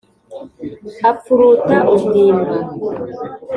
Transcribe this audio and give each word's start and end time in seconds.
Apfuruta 1.09 1.77
ubwimba 1.93 2.55